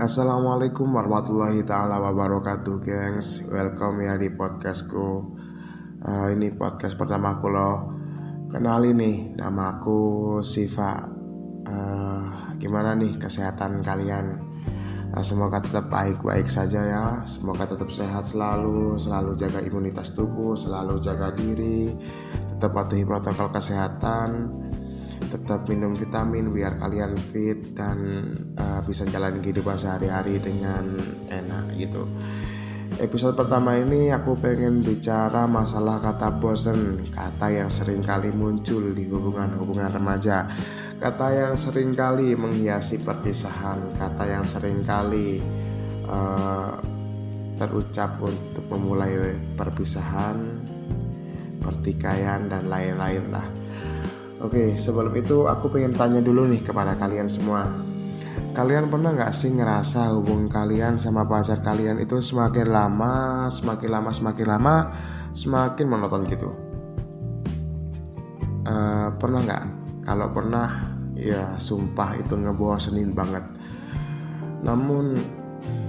[0.00, 3.44] Assalamualaikum warahmatullahi taala wabarakatuh, gengs.
[3.52, 5.36] Welcome ya di podcastku.
[6.00, 8.00] Uh, ini podcast pertama aku loh.
[8.48, 10.00] Kenali nih, nama aku
[10.40, 11.04] Siva.
[11.68, 14.40] Uh, gimana nih kesehatan kalian?
[15.12, 17.06] Uh, semoga tetap baik-baik saja ya.
[17.28, 21.92] Semoga tetap sehat selalu, selalu jaga imunitas tubuh, selalu jaga diri,
[22.56, 24.48] tetap patuhi protokol kesehatan
[25.30, 30.94] tetap minum vitamin biar kalian fit dan uh, bisa jalan kehidupan sehari-hari dengan
[31.28, 32.06] enak gitu.
[32.98, 39.06] Episode pertama ini aku pengen bicara masalah kata bosen, kata yang sering kali muncul di
[39.06, 40.50] hubungan-hubungan remaja,
[40.98, 45.40] kata yang sering kali menghiasi perpisahan, kata yang sering kali
[46.10, 46.76] uh,
[47.56, 50.60] terucap untuk memulai perpisahan,
[51.62, 53.46] pertikaian dan lain-lain lah.
[54.40, 57.68] Oke, sebelum itu aku pengen tanya dulu nih kepada kalian semua.
[58.56, 64.10] Kalian pernah nggak sih ngerasa hubungan kalian sama pacar kalian itu semakin lama, semakin lama,
[64.16, 64.74] semakin lama,
[65.36, 66.48] semakin monoton gitu?
[68.64, 69.64] Uh, pernah nggak?
[70.08, 73.44] Kalau pernah, ya sumpah itu ngebosenin banget.
[74.64, 75.20] Namun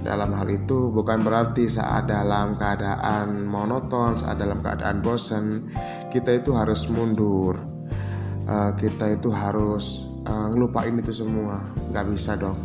[0.04, 5.72] dalam hal itu bukan berarti saat dalam keadaan monoton, saat dalam keadaan bosen,
[6.12, 7.71] kita itu harus mundur
[8.46, 11.62] uh, kita itu harus uh, ngelupain itu semua.
[11.90, 12.58] Nggak bisa dong.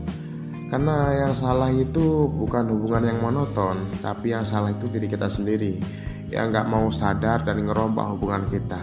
[0.68, 5.80] Karena yang salah itu bukan hubungan yang monoton tapi yang salah itu diri kita sendiri.
[6.28, 8.82] Yang nggak mau sadar dan ngerombak hubungan kita.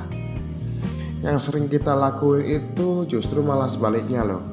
[1.20, 4.44] Yang sering kita lakuin itu justru malah sebaliknya loh.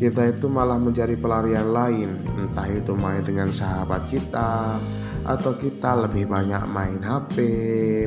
[0.00, 2.24] Kita itu malah mencari pelarian lain.
[2.36, 4.80] Entah itu main dengan sahabat kita
[5.20, 7.36] atau kita lebih banyak main HP,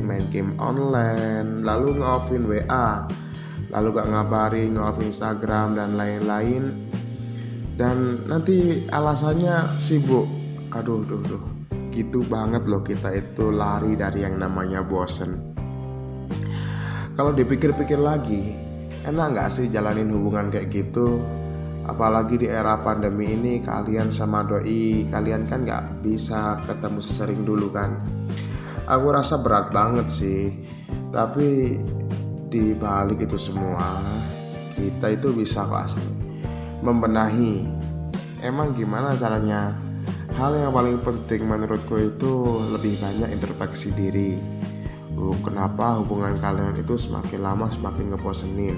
[0.02, 3.06] main game online, lalu nge WA
[3.74, 6.64] lalu gak ngabarin nge Instagram dan lain-lain.
[7.74, 10.30] Dan nanti alasannya sibuk.
[10.70, 11.44] Aduh duh duh
[11.94, 15.54] gitu banget loh kita itu lari dari yang namanya bosen.
[17.14, 18.50] Kalau dipikir-pikir lagi
[19.06, 21.22] enak nggak sih jalanin hubungan kayak gitu?
[21.86, 27.70] Apalagi di era pandemi ini kalian sama doi kalian kan nggak bisa ketemu sesering dulu
[27.70, 28.02] kan?
[28.90, 30.50] Aku rasa berat banget sih.
[31.14, 31.78] Tapi
[32.54, 33.98] di balik itu semua
[34.78, 36.06] kita itu bisa pasti
[36.86, 37.66] membenahi.
[38.46, 39.74] Emang gimana caranya?
[40.38, 44.38] Hal yang paling penting menurutku itu lebih banyak introspeksi diri.
[45.14, 48.76] Uh, kenapa hubungan kalian itu semakin lama semakin ngebosenin?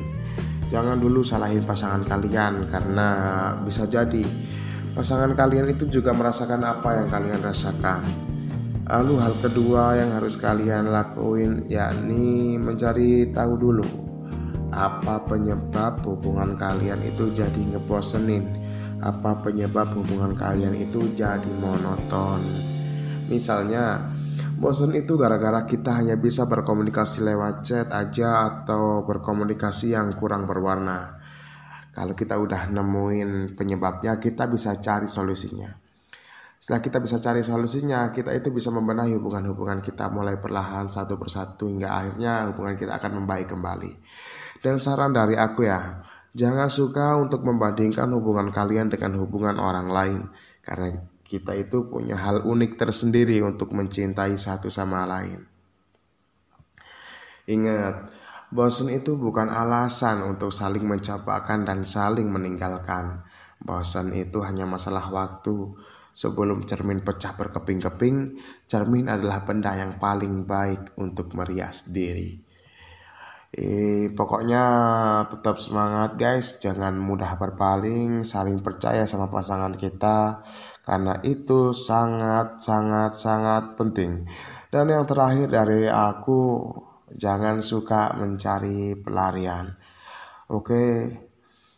[0.73, 3.09] Jangan dulu salahin pasangan kalian karena
[3.61, 4.25] bisa jadi
[4.97, 8.01] pasangan kalian itu juga merasakan apa yang kalian rasakan
[8.87, 13.83] Lalu hal kedua yang harus kalian lakuin yakni mencari tahu dulu
[14.71, 18.47] apa penyebab hubungan kalian itu jadi ngebosenin?
[19.03, 22.45] Apa penyebab hubungan kalian itu jadi monoton?
[23.27, 24.07] Misalnya
[24.55, 31.19] bosen itu gara-gara kita hanya bisa berkomunikasi lewat chat aja atau berkomunikasi yang kurang berwarna.
[31.91, 35.86] Kalau kita udah nemuin penyebabnya kita bisa cari solusinya
[36.57, 41.69] setelah kita bisa cari solusinya, kita itu bisa membenahi hubungan-hubungan kita mulai perlahan satu persatu
[41.69, 43.93] hingga akhirnya hubungan kita akan membaik kembali.
[44.65, 46.01] Dan saran dari aku ya,
[46.33, 50.19] jangan suka untuk membandingkan hubungan kalian dengan hubungan orang lain
[50.65, 50.97] karena
[51.27, 55.45] kita itu punya hal unik tersendiri untuk mencintai satu sama lain.
[57.47, 58.09] Ingat,
[58.49, 63.23] bosan itu bukan alasan untuk saling mencapakan dan saling meninggalkan.
[63.61, 65.77] Bosan itu hanya masalah waktu
[66.17, 72.41] Sebelum cermin pecah berkeping-keping, cermin adalah benda yang paling baik untuk merias diri.
[73.53, 74.65] Eh, pokoknya
[75.29, 80.45] tetap semangat guys, jangan mudah berpaling, saling percaya sama pasangan kita
[80.85, 84.25] karena itu sangat sangat sangat penting.
[84.73, 86.69] Dan yang terakhir dari aku,
[87.17, 89.73] jangan suka mencari pelarian.
[90.53, 91.13] Oke,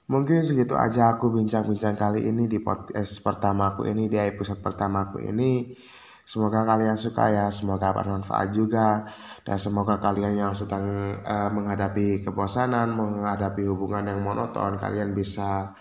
[0.09, 5.77] Mungkin segitu aja aku bincang-bincang kali ini di podcast pertamaku ini di episode pertamaku ini.
[6.25, 9.05] Semoga kalian suka ya, semoga bermanfaat juga
[9.45, 15.77] dan semoga kalian yang sedang uh, menghadapi kebosanan, menghadapi hubungan yang monoton, kalian bisa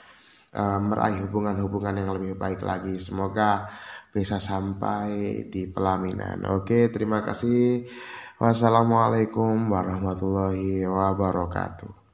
[0.56, 3.00] uh, meraih hubungan-hubungan yang lebih baik lagi.
[3.00, 3.68] Semoga
[4.12, 6.44] bisa sampai di pelaminan.
[6.52, 7.88] Oke, terima kasih.
[8.44, 12.07] Wassalamualaikum warahmatullahi wabarakatuh.